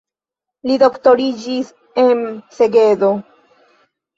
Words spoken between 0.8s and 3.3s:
doktoriĝis en Segedo.